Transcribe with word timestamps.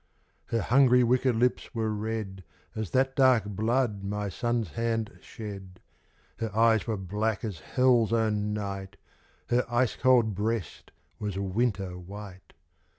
Her 0.47 0.63
hungry, 0.63 1.03
wicked 1.03 1.35
lips 1.35 1.75
were 1.75 1.91
red 1.93 2.43
As 2.75 2.89
that 2.89 3.15
dark 3.15 3.45
blood 3.45 4.03
my 4.03 4.29
son's 4.29 4.69
hand 4.69 5.19
shed; 5.21 5.79
Her 6.37 6.49
eyes 6.57 6.87
were 6.87 6.97
black 6.97 7.45
as 7.45 7.59
Hell's 7.59 8.11
own 8.11 8.51
night, 8.51 8.97
Her 9.49 9.63
ice 9.69 9.95
cold 9.95 10.33
breast 10.33 10.89
was 11.19 11.37
winter 11.37 11.99
white. 11.99 12.53